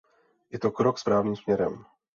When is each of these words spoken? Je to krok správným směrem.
Je 0.51 0.59
to 0.59 0.71
krok 0.71 0.99
správným 0.99 1.35
směrem. 1.35 1.85